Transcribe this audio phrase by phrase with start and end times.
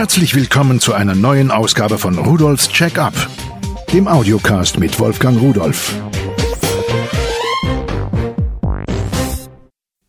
[0.00, 3.12] Herzlich willkommen zu einer neuen Ausgabe von Rudolfs Check-up,
[3.92, 5.94] dem Audiocast mit Wolfgang Rudolf.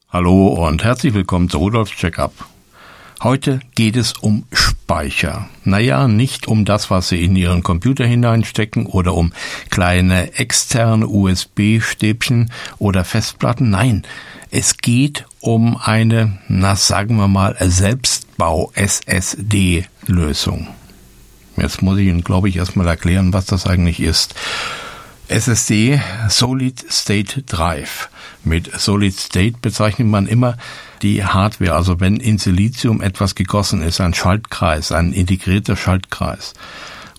[0.07, 2.31] Hallo und herzlich willkommen zu Rudolfs Check-up.
[3.21, 5.49] Heute geht es um Speicher.
[5.65, 9.33] Naja, nicht um das, was Sie in Ihren Computer hineinstecken oder um
[9.71, 12.49] kleine externe USB-Stäbchen
[12.79, 13.69] oder Festplatten.
[13.69, 14.03] Nein,
[14.51, 17.57] es geht um eine, na sagen wir mal,
[18.41, 20.67] Selbstbau-SSD-Lösung.
[21.57, 24.33] Jetzt muss ich Ihnen, glaube ich, erstmal erklären, was das eigentlich ist.
[25.27, 28.09] SSD Solid State Drive.
[28.43, 30.57] Mit Solid State bezeichnet man immer
[31.03, 36.55] die Hardware, also wenn in Silizium etwas gegossen ist, ein Schaltkreis, ein integrierter Schaltkreis.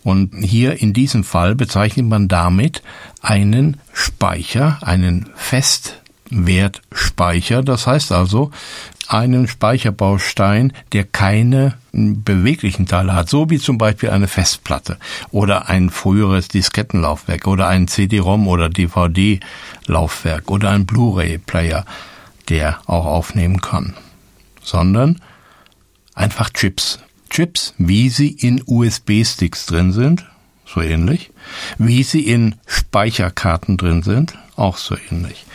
[0.03, 2.83] Und hier in diesem Fall bezeichnet man damit
[3.21, 7.63] einen Speicher, einen Festwertspeicher.
[7.63, 8.51] Das heißt also
[9.13, 14.99] einen Speicherbaustein, der keine beweglichen Teile hat, so wie zum Beispiel eine Festplatte
[15.31, 21.85] oder ein früheres Diskettenlaufwerk oder ein CD-ROM oder DVD-Laufwerk oder ein Blu-ray-Player
[22.49, 23.95] der auch aufnehmen kann,
[24.63, 25.21] sondern
[26.15, 26.99] einfach Chips.
[27.31, 30.27] Chips, wie sie in USB-Sticks drin sind,
[30.67, 31.31] so ähnlich,
[31.79, 35.47] wie sie in Speicherkarten drin sind, auch so ähnlich.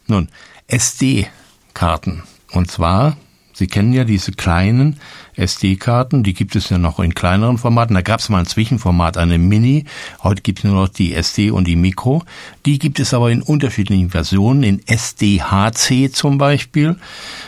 [0.08, 0.28] Nun,
[0.68, 2.24] SD-Karten.
[2.52, 3.16] Und zwar,
[3.54, 4.98] Sie kennen ja diese kleinen
[5.36, 7.96] SD-Karten, die gibt es ja noch in kleineren Formaten.
[7.96, 9.86] Da gab es mal ein Zwischenformat, eine Mini.
[10.24, 12.24] Heute gibt es nur noch die SD und die Micro.
[12.66, 16.98] Die gibt es aber in unterschiedlichen Versionen, in SDHC zum Beispiel.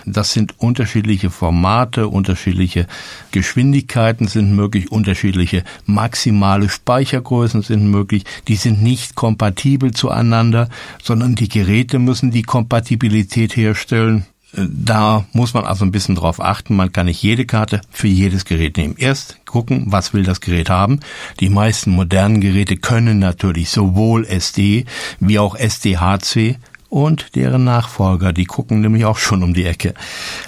[0.05, 2.87] Das sind unterschiedliche Formate, unterschiedliche
[3.31, 8.25] Geschwindigkeiten sind möglich, unterschiedliche maximale Speichergrößen sind möglich.
[8.47, 10.69] Die sind nicht kompatibel zueinander,
[11.01, 14.25] sondern die Geräte müssen die Kompatibilität herstellen.
[14.57, 16.75] Da muss man also ein bisschen drauf achten.
[16.75, 18.95] Man kann nicht jede Karte für jedes Gerät nehmen.
[18.97, 21.01] Erst gucken, was will das Gerät haben.
[21.39, 24.85] Die meisten modernen Geräte können natürlich sowohl SD
[25.19, 26.57] wie auch SDHC
[26.89, 29.93] und deren Nachfolger, die gucken nämlich auch schon um die Ecke.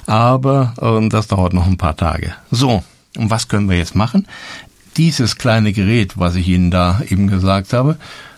[0.05, 2.33] Aber äh, das dauert noch ein paar Tage.
[2.49, 2.83] So,
[3.17, 4.27] und was können wir jetzt machen?
[4.95, 7.97] Dieses kleine Gerät, was ich Ihnen da eben gesagt habe,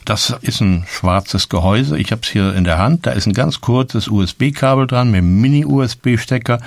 [0.10, 1.96] das ist ein schwarzes Gehäuse.
[2.00, 3.06] Ich habe es hier in der Hand.
[3.06, 6.60] Da ist ein ganz kurzes USB-Kabel dran mit einem Mini-USB-Stecker,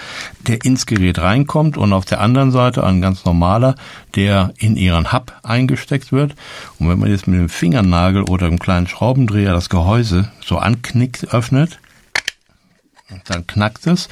[0.47, 3.75] der ins Gerät reinkommt und auf der anderen Seite ein ganz normaler,
[4.15, 6.37] der in Ihren Hub eingesteckt wird.
[6.79, 11.35] Und wenn man jetzt mit dem Fingernagel oder einem kleinen Schraubendreher das Gehäuse so anknickt,
[11.35, 11.81] öffnet,
[13.25, 14.09] dann knackt es.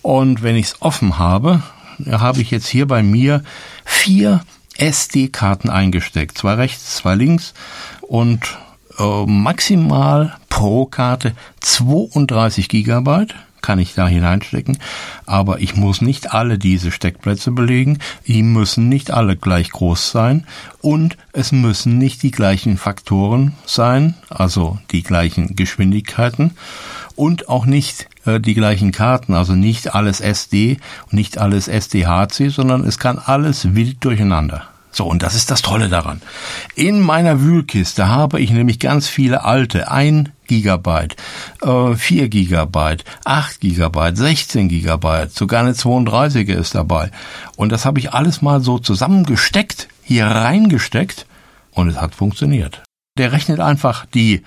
[0.00, 1.62] Und wenn ich es offen habe,
[2.10, 3.44] habe ich jetzt hier bei mir
[3.84, 4.42] vier
[4.78, 6.38] SD-Karten eingesteckt.
[6.38, 7.52] Zwei rechts, zwei links
[8.00, 8.56] und
[8.98, 14.76] äh, maximal pro Karte 32 Gigabyte kann ich da hineinstecken,
[15.24, 20.46] aber ich muss nicht alle diese Steckplätze belegen, die müssen nicht alle gleich groß sein.
[20.80, 26.50] Und es müssen nicht die gleichen Faktoren sein, also die gleichen Geschwindigkeiten.
[27.14, 32.50] Und auch nicht äh, die gleichen Karten, also nicht alles SD und nicht alles SDHC,
[32.50, 34.71] sondern es kann alles wild durcheinander.
[34.94, 36.20] So, und das ist das Tolle daran.
[36.74, 41.16] In meiner Wühlkiste habe ich nämlich ganz viele alte, 1 Gigabyte,
[41.62, 47.10] äh, 4 Gigabyte, 8 Gigabyte, 16 Gigabyte, sogar eine 32er ist dabei.
[47.56, 51.26] Und das habe ich alles mal so zusammengesteckt, hier reingesteckt
[51.70, 52.82] und es hat funktioniert.
[53.16, 54.42] Der rechnet einfach die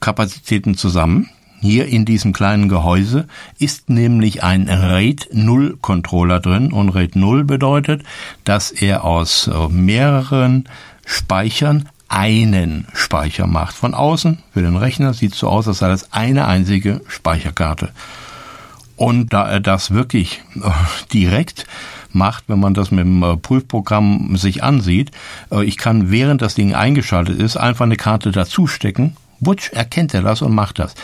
[0.00, 1.30] Kapazitäten zusammen
[1.64, 3.26] hier in diesem kleinen Gehäuse
[3.58, 8.02] ist nämlich ein RAID 0 Controller drin und RAID 0 bedeutet,
[8.44, 10.68] dass er aus äh, mehreren
[11.06, 13.74] Speichern einen Speicher macht.
[13.74, 17.92] Von außen für den Rechner sieht es so aus, als sei das eine einzige Speicherkarte.
[18.96, 20.70] Und da er das wirklich äh,
[21.14, 21.66] direkt
[22.12, 25.12] macht, wenn man das mit dem äh, Prüfprogramm sich ansieht,
[25.62, 30.42] ich kann während das Ding eingeschaltet ist, einfach eine Karte dazustecken Butch erkennt er das
[30.42, 30.94] und macht das.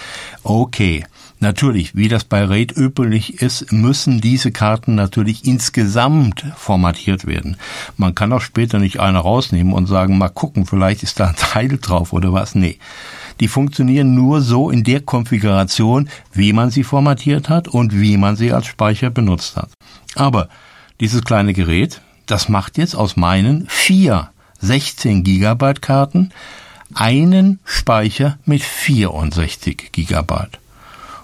[0.42, 1.04] Okay.
[1.42, 7.56] Natürlich, wie das bei RAID üblich ist, müssen diese Karten natürlich insgesamt formatiert werden.
[7.96, 11.36] Man kann auch später nicht eine rausnehmen und sagen, mal gucken, vielleicht ist da ein
[11.36, 12.54] Teil drauf oder was.
[12.54, 12.78] Nee.
[13.40, 18.36] Die funktionieren nur so in der Konfiguration, wie man sie formatiert hat und wie man
[18.36, 19.70] sie als Speicher benutzt hat.
[20.16, 20.50] Aber
[21.00, 24.28] dieses kleine Gerät, das macht jetzt aus meinen vier
[24.60, 26.32] 16 Gigabyte Karten
[26.94, 30.58] einen Speicher mit 64 Gigabyte.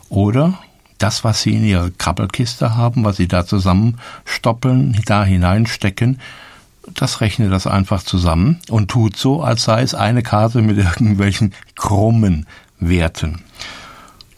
[0.09, 0.55] Oder
[0.99, 6.21] das, was Sie in Ihrer Krabbelkiste haben, was Sie da zusammenstoppeln, da hineinstecken,
[6.95, 11.53] das rechnet das einfach zusammen und tut so, als sei es eine Karte mit irgendwelchen
[11.75, 12.47] krummen
[12.79, 13.43] Werten.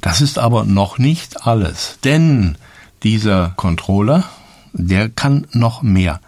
[0.01, 2.57] Das ist aber noch nicht alles, denn
[3.03, 4.25] dieser Controller,
[4.73, 6.21] der kann noch mehr.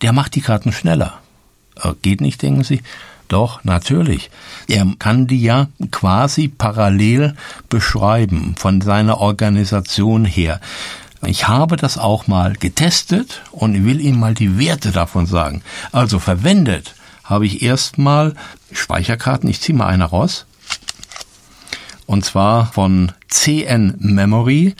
[0.00, 1.14] Der macht die Karten schneller.
[2.02, 2.82] Geht nicht, denken Sie?
[3.32, 4.30] Doch, natürlich.
[4.68, 7.34] Er kann die ja quasi parallel
[7.70, 10.60] beschreiben von seiner Organisation her.
[11.24, 15.62] Ich habe das auch mal getestet und will Ihnen mal die Werte davon sagen.
[15.92, 16.94] Also verwendet
[17.24, 18.34] habe ich erstmal
[18.70, 19.48] Speicherkarten.
[19.48, 20.44] Ich ziehe mal eine raus.
[22.04, 24.74] Und zwar von CN Memory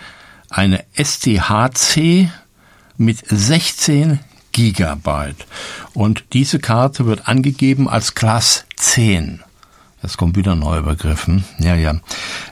[0.50, 2.28] eine STHC
[2.98, 4.20] mit 16
[4.52, 5.46] Gigabyte.
[5.94, 9.40] Und diese Karte wird angegeben als Class 10.
[10.02, 11.26] Jetzt kommt wieder Begriff.
[11.26, 11.44] Hm?
[11.58, 11.94] Ja, ja.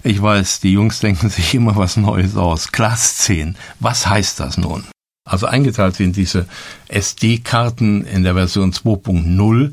[0.02, 2.72] Ich weiß, die Jungs denken sich immer was Neues aus.
[2.72, 3.56] Class 10.
[3.80, 4.84] Was heißt das nun?
[5.24, 6.46] Also eingeteilt sind diese
[6.88, 9.72] SD-Karten in der Version 2.0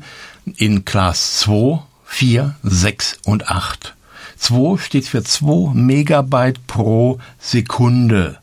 [0.56, 3.94] in Class 2, 4, 6 und 8.
[4.36, 8.38] 2 steht für 2 Megabyte pro Sekunde.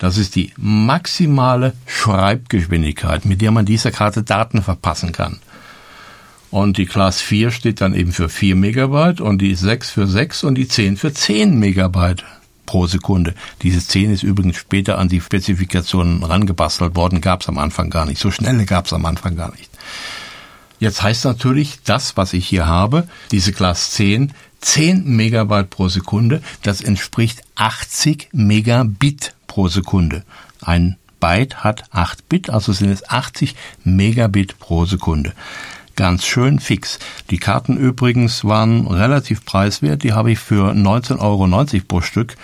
[0.00, 5.38] Das ist die maximale Schreibgeschwindigkeit, mit der man dieser Karte Daten verpassen kann.
[6.50, 10.44] Und die Class 4 steht dann eben für 4 Megabyte und die 6 für 6
[10.44, 12.24] und die 10 für 10 Megabyte
[12.64, 13.34] pro Sekunde.
[13.60, 18.06] Diese 10 ist übrigens später an die Spezifikationen rangebastelt worden, gab es am Anfang gar
[18.06, 18.20] nicht.
[18.20, 19.70] So schnell gab es am Anfang gar nicht.
[20.78, 24.32] Jetzt heißt natürlich, das, was ich hier habe, diese Class 10,
[24.62, 30.22] 10 Megabyte pro Sekunde, das entspricht 80 Megabit pro Sekunde.
[30.62, 35.32] Ein Byte hat 8 Bit, also sind es 80 Megabit pro Sekunde.
[35.96, 37.00] Ganz schön fix.
[37.30, 40.04] Die Karten übrigens waren relativ preiswert.
[40.04, 42.36] Die habe ich für 19,90 Euro pro Stück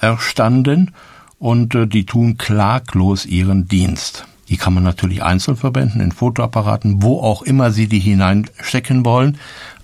[0.00, 0.92] erstanden
[1.38, 4.24] und äh, die tun klaglos ihren Dienst.
[4.48, 9.36] Die kann man natürlich einzeln verwenden, in Fotoapparaten, wo auch immer Sie die hineinstecken wollen.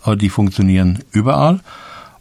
[0.03, 1.61] Aber die funktionieren überall.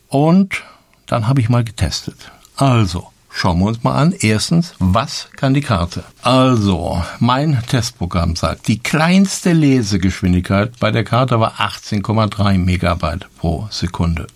[0.09, 0.63] Und
[1.05, 2.31] dann habe ich mal getestet.
[2.57, 4.13] Also, Schauen wir uns mal an.
[4.19, 6.03] Erstens, was kann die Karte?
[6.21, 14.27] Also, mein Testprogramm sagt, die kleinste Lesegeschwindigkeit bei der Karte war 18,3 Megabyte pro Sekunde.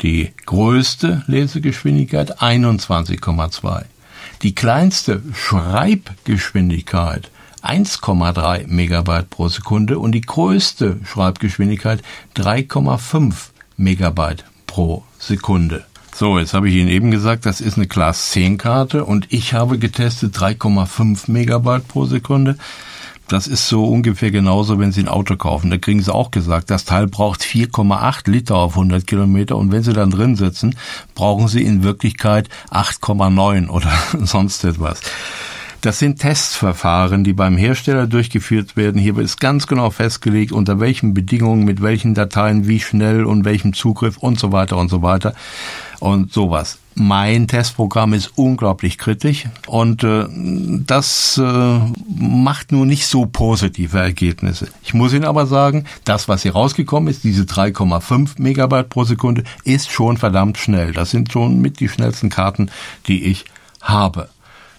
[0.00, 3.84] Die größte Lesegeschwindigkeit 21,2.
[4.42, 7.30] Die kleinste Schreibgeschwindigkeit
[7.62, 12.02] 1,3 Megabyte pro Sekunde und die größte Schreibgeschwindigkeit
[12.36, 13.34] 3,5
[13.76, 15.86] Megabyte pro Sekunde.
[16.16, 19.52] So, jetzt habe ich Ihnen eben gesagt, das ist eine Class 10 Karte und ich
[19.52, 22.56] habe getestet 3,5 Megabyte pro Sekunde.
[23.26, 25.72] Das ist so ungefähr genauso, wenn Sie ein Auto kaufen.
[25.72, 29.82] Da kriegen Sie auch gesagt, das Teil braucht 4,8 Liter auf 100 Kilometer und wenn
[29.82, 30.76] Sie dann drin sitzen,
[31.16, 33.90] brauchen Sie in Wirklichkeit 8,9 oder
[34.24, 35.00] sonst etwas.
[35.84, 38.98] Das sind Testverfahren, die beim Hersteller durchgeführt werden.
[38.98, 43.74] Hier ist ganz genau festgelegt, unter welchen Bedingungen, mit welchen Dateien, wie schnell und welchem
[43.74, 45.34] Zugriff und so weiter und so weiter
[46.00, 46.78] und sowas.
[46.94, 50.24] Mein Testprogramm ist unglaublich kritisch und äh,
[50.86, 51.80] das äh,
[52.16, 54.68] macht nur nicht so positive Ergebnisse.
[54.82, 59.44] Ich muss Ihnen aber sagen, das, was hier rausgekommen ist, diese 3,5 Megabyte pro Sekunde,
[59.64, 60.92] ist schon verdammt schnell.
[60.92, 62.70] Das sind schon mit die schnellsten Karten,
[63.06, 63.44] die ich
[63.82, 64.30] habe.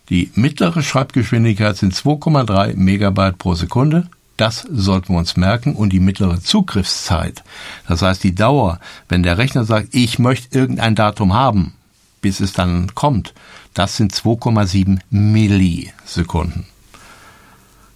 [0.10, 4.08] Die mittlere Schreibgeschwindigkeit sind 2,3 Megabyte pro Sekunde
[4.38, 7.44] Das sollten wir uns merken und die mittlere Zugriffszeit.
[7.88, 11.74] Das heißt, die Dauer, wenn der Rechner sagt, ich möchte irgendein Datum haben,
[12.22, 13.34] bis es dann kommt,
[13.74, 16.66] das sind 2,7 Millisekunden.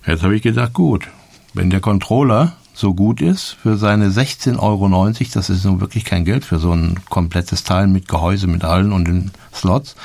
[0.06, 1.10] Jetzt habe ich gedacht, gut,
[1.54, 6.24] wenn der Controller so gut ist für seine 16,90 Euro, das ist nun wirklich kein
[6.24, 9.96] Geld für so ein komplettes Teil mit Gehäuse, mit allen und den Slots,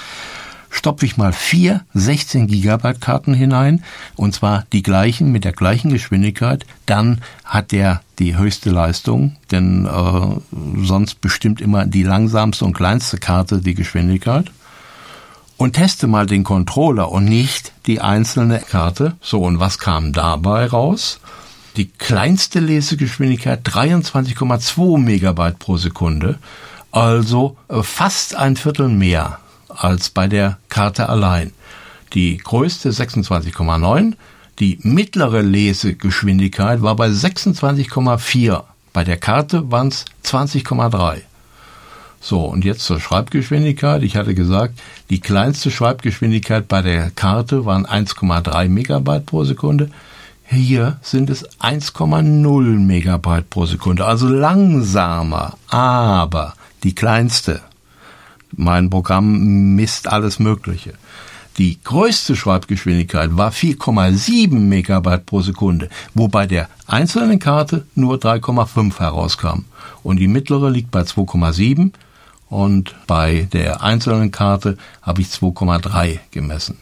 [0.75, 3.85] stopfe ich mal vier 16 Gigabyte Karten hinein
[4.17, 9.87] und zwar die gleichen mit der gleichen Geschwindigkeit, dann hat der die höchste Leistung, denn
[9.87, 14.51] äh, sonst bestimmt immer die langsamste und kleinste Karte die Geschwindigkeit
[15.57, 19.17] und teste mal den Controller und nicht die einzelne Karte.
[19.21, 21.21] So, und was kam dabei raus?
[21.77, 26.39] Die kleinste Lesegeschwindigkeit 23,2 Megabyte pro Sekunde,
[26.93, 29.39] also äh, fast ein Viertel mehr
[29.77, 31.53] als bei der Karte allein.
[32.13, 34.15] Die größte 26,9,
[34.61, 38.63] die mittlere Lesegeschwindigkeit war bei 26,4.
[38.93, 41.23] Bei der Karte waren es 20,3.
[42.21, 44.03] So, und jetzt zur Schreibgeschwindigkeit.
[44.03, 44.79] Ich hatte gesagt,
[45.11, 49.91] die kleinste Schreibgeschwindigkeit bei der Karte waren 1,3 Megabyte pro Sekunde.
[50.47, 57.61] Hier sind es 1,0 Megabyte pro Sekunde, also langsamer, aber die kleinste
[58.57, 60.95] mein Programm misst alles Mögliche.
[61.59, 69.65] Die größte Schreibgeschwindigkeit war 4,7 Megabyte pro Sekunde, wobei der einzelnen Karte nur 3,5 herauskam.
[70.03, 71.93] Und die mittlere liegt bei 2,7
[72.49, 76.79] und bei der einzelnen Karte habe ich 2,3 gemessen.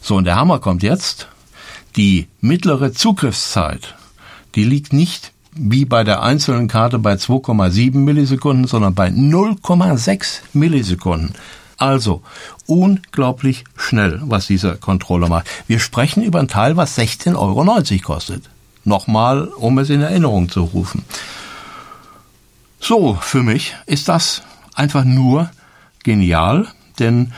[0.00, 1.28] So, und der Hammer kommt jetzt.
[1.96, 3.94] Die mittlere Zugriffszeit,
[4.54, 11.34] die liegt nicht wie bei der einzelnen Karte bei 2,7 Millisekunden, sondern bei 0,6 Millisekunden.
[11.76, 12.22] Also
[12.66, 15.48] unglaublich schnell, was dieser Controller macht.
[15.66, 18.44] Wir sprechen über ein Teil, was 16,90 Euro kostet.
[18.84, 21.04] Nochmal, um es in Erinnerung zu rufen.
[22.78, 24.42] So, für mich ist das
[24.74, 25.50] einfach nur
[26.02, 26.68] genial,
[26.98, 27.32] denn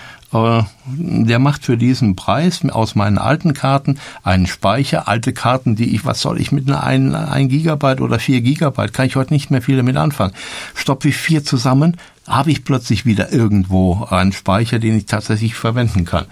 [0.87, 6.05] der macht für diesen Preis aus meinen alten Karten einen Speicher, alte Karten, die ich,
[6.05, 9.51] was soll ich mit einer 1, 1 Gigabyte oder 4 Gigabyte, kann ich heute nicht
[9.51, 10.35] mehr viel damit anfangen.
[10.75, 16.05] Stopfe ich vier zusammen, habe ich plötzlich wieder irgendwo einen Speicher, den ich tatsächlich verwenden
[16.05, 16.27] kann.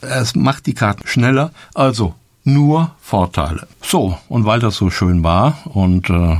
[0.00, 3.66] Es macht die Karten schneller, also nur Vorteile.
[3.82, 6.36] So, und weil das so schön war und äh,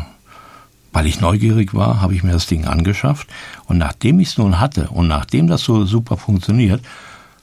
[0.92, 3.28] weil ich neugierig war, habe ich mir das Ding angeschafft
[3.66, 6.80] und nachdem ich es nun hatte und nachdem das so super funktioniert,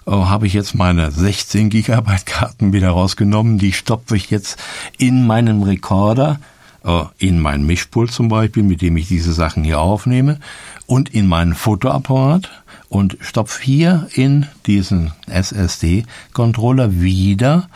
[0.05, 3.57] äh, habe ich jetzt meine 16 Gigabyte Karten wieder rausgenommen.
[3.57, 4.57] Die stopfe ich jetzt
[4.97, 6.39] in meinem Rekorder,
[6.83, 10.39] äh, in mein Mischpult zum Beispiel, mit dem ich diese Sachen hier aufnehme,
[10.85, 12.49] und in meinen Fotoapparat
[12.89, 17.69] und stopfe hier in diesen SSD-Controller wieder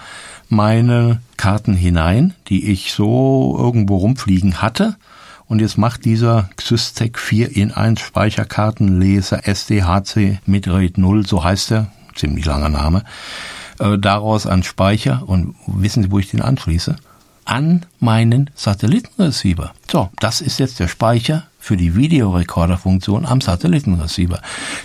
[0.50, 4.96] meine Karten hinein, die ich so irgendwo rumfliegen hatte
[5.48, 11.72] und jetzt macht dieser Xystec 4 in 1 Speicherkartenleser SDHC mit RAID 0, so heißt
[11.72, 13.04] er, ziemlich langer Name,
[13.80, 16.96] äh, daraus einen Speicher und wissen Sie, wo ich den anschließe?
[17.46, 19.74] An meinen Satellitenreceiver.
[19.90, 24.42] So, das ist jetzt der Speicher für die Videorekorderfunktion am Satellitenreceiver.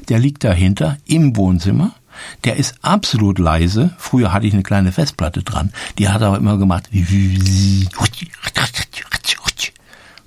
[0.09, 1.93] Der liegt dahinter im Wohnzimmer.
[2.45, 3.95] Der ist absolut leise.
[3.99, 5.73] Früher hatte ich eine kleine Festplatte dran.
[5.99, 6.89] Die hat aber immer gemacht.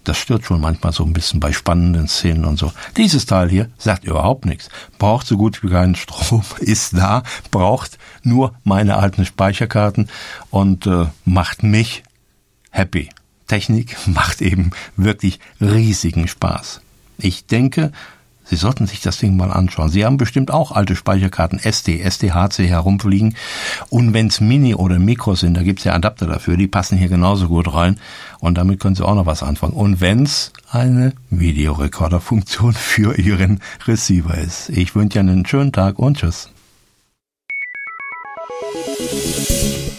[0.05, 2.71] Das stört schon manchmal so ein bisschen bei spannenden Szenen und so.
[2.95, 4.69] Dieses Teil hier sagt überhaupt nichts.
[4.99, 10.09] Braucht so gut wie keinen Strom, ist da, braucht nur meine alten Speicherkarten
[10.51, 12.03] und äh, macht mich
[12.69, 13.09] happy.
[13.47, 16.81] Technik macht eben wirklich riesigen Spaß.
[17.17, 17.91] Ich denke,
[18.45, 19.89] Sie sollten sich das Ding mal anschauen.
[19.89, 23.35] Sie haben bestimmt auch alte Speicherkarten SD, SDHC herumfliegen.
[23.89, 27.47] Und wenn's Mini oder Mikro sind, da gibt's ja Adapter dafür, die passen hier genauso
[27.47, 27.99] gut rein.
[28.39, 29.73] Und damit können Sie auch noch was anfangen.
[29.73, 34.69] Und wenn's eine Videorekorderfunktion für Ihren Receiver ist.
[34.69, 36.49] Ich wünsche Ihnen einen schönen Tag und tschüss.